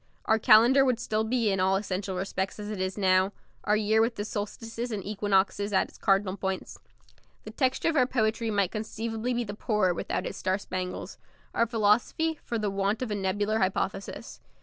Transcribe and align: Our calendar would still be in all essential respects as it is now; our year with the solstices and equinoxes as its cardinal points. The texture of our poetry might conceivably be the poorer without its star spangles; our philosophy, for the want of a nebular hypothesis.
Our 0.25 0.39
calendar 0.39 0.83
would 0.83 0.99
still 0.99 1.23
be 1.23 1.51
in 1.51 1.59
all 1.59 1.75
essential 1.75 2.15
respects 2.15 2.57
as 2.57 2.71
it 2.71 2.81
is 2.81 2.97
now; 2.97 3.33
our 3.65 3.77
year 3.77 4.01
with 4.01 4.15
the 4.15 4.25
solstices 4.25 4.89
and 4.91 5.05
equinoxes 5.05 5.73
as 5.73 5.89
its 5.89 5.97
cardinal 5.99 6.37
points. 6.37 6.79
The 7.43 7.51
texture 7.51 7.89
of 7.89 7.95
our 7.95 8.07
poetry 8.07 8.49
might 8.49 8.71
conceivably 8.71 9.35
be 9.35 9.43
the 9.43 9.53
poorer 9.53 9.93
without 9.93 10.25
its 10.25 10.39
star 10.39 10.57
spangles; 10.57 11.19
our 11.53 11.67
philosophy, 11.67 12.39
for 12.43 12.57
the 12.57 12.71
want 12.71 13.03
of 13.03 13.11
a 13.11 13.15
nebular 13.15 13.59
hypothesis. 13.59 14.39